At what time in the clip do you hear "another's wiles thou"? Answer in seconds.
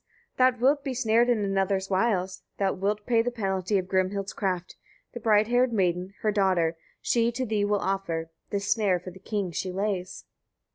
1.45-2.73